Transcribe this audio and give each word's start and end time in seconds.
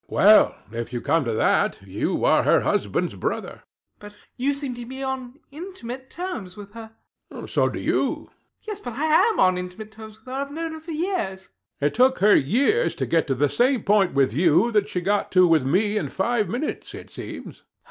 Well, 0.07 0.55
if 0.71 0.91
you 0.91 0.99
come 0.99 1.25
to 1.25 1.33
that, 1.33 1.79
you 1.83 2.25
are 2.25 2.41
her 2.41 2.61
husband's 2.61 3.13
brother. 3.13 3.61
RANDALL. 3.99 3.99
But 3.99 4.15
you 4.35 4.51
seem 4.51 4.73
to 4.73 4.85
be 4.87 5.03
on 5.03 5.39
intimate 5.51 6.09
terms 6.09 6.57
with 6.57 6.71
her. 6.71 6.95
HECTOR. 7.29 7.47
So 7.47 7.69
do 7.69 7.77
you. 7.79 8.01
RANDALL. 8.05 8.33
Yes: 8.63 8.79
but 8.79 8.93
I 8.93 9.05
AM 9.29 9.39
on 9.39 9.59
intimate 9.59 9.91
terms 9.91 10.17
with 10.17 10.25
her. 10.25 10.31
I 10.31 10.39
have 10.39 10.49
known 10.51 10.73
her 10.73 10.79
for 10.79 10.89
years. 10.89 11.49
HECTOR. 11.81 11.85
It 11.85 11.93
took 11.93 12.17
her 12.17 12.35
years 12.35 12.95
to 12.95 13.05
get 13.05 13.27
to 13.27 13.35
the 13.35 13.47
same 13.47 13.83
point 13.83 14.15
with 14.15 14.33
you 14.33 14.71
that 14.71 14.89
she 14.89 15.01
got 15.01 15.31
to 15.33 15.45
with 15.47 15.65
me 15.65 15.97
in 15.99 16.09
five 16.09 16.49
minutes, 16.49 16.95
it 16.95 17.11
seems. 17.11 17.61